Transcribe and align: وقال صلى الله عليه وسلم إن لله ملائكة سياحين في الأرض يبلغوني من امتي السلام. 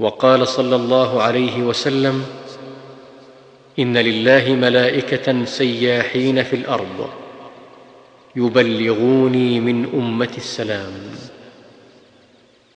وقال 0.00 0.48
صلى 0.48 0.76
الله 0.76 1.22
عليه 1.22 1.62
وسلم 1.62 2.24
إن 3.78 3.96
لله 3.96 4.54
ملائكة 4.54 5.44
سياحين 5.44 6.42
في 6.42 6.56
الأرض 6.56 7.08
يبلغوني 8.36 9.60
من 9.60 9.84
امتي 9.94 10.36
السلام. 10.36 10.92